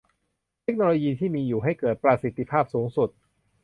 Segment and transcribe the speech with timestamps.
[0.63, 3.09] เทคโนโลยีที่มีอยู่ให้เกิดประสิทธิภาพสูงสุด